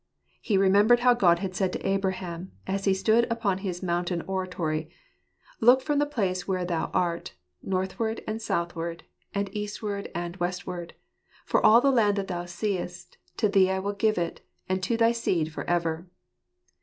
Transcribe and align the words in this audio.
He 0.41 0.57
remembered 0.57 1.01
how 1.01 1.13
God 1.13 1.37
had 1.45 1.55
said 1.55 1.71
to 1.73 1.87
Abraham, 1.87 2.53
as 2.65 2.85
he 2.85 2.93
stood 2.95 3.27
upon 3.31 3.59
his 3.59 3.83
mountain 3.83 4.23
oratory, 4.23 4.89
"Look 5.59 5.79
from 5.83 5.99
the 5.99 6.07
place 6.07 6.47
where 6.47 6.65
thou 6.65 6.89
art, 6.91 7.35
northward, 7.61 8.23
and 8.27 8.41
southward, 8.41 9.03
and 9.35 9.55
eastward, 9.55 10.09
and 10.15 10.37
westward; 10.37 10.95
for 11.45 11.63
all 11.63 11.81
the 11.81 11.91
land 11.91 12.15
that 12.17 12.29
thou 12.29 12.45
seest, 12.45 13.19
to 13.37 13.47
thee 13.47 13.67
will 13.77 13.91
I 13.93 13.99
give 13.99 14.17
it, 14.17 14.41
and 14.67 14.81
to 14.81 14.97
thy 14.97 15.11
seed 15.11 15.53
for 15.53 15.65
ever." 15.69 16.07